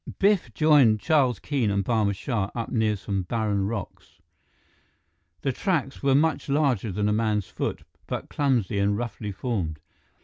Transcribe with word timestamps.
Biff 0.17 0.51
joined 0.55 0.99
Charles 0.99 1.37
Keene 1.37 1.69
and 1.69 1.85
Barma 1.85 2.15
Shah 2.15 2.49
up 2.55 2.69
near 2.71 2.95
some 2.95 3.21
barren 3.21 3.67
rocks. 3.67 4.17
The 5.41 5.51
tracks 5.51 6.01
were 6.01 6.15
much 6.15 6.49
larger 6.49 6.91
than 6.91 7.07
a 7.07 7.13
man's 7.13 7.49
foot, 7.49 7.83
but 8.07 8.27
clumsy 8.27 8.79
and 8.79 8.97
roughly 8.97 9.31
formed. 9.31 9.79